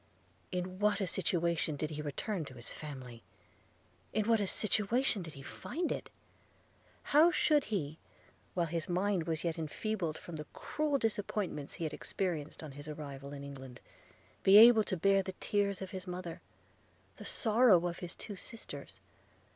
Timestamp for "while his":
8.55-8.89